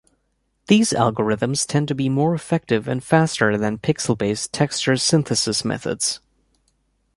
[0.65, 6.19] These algorithms tend to be more effective and faster than pixel-based texture synthesis methods.